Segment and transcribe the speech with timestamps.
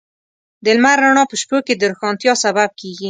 [0.63, 2.99] د لمر رڼا په شپو کې د روښانتیا سبب کېږي.